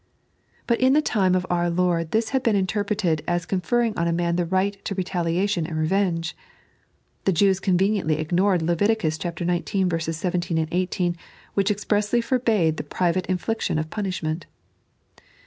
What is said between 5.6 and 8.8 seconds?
and revenge. The Jews conveniently ignored Lev.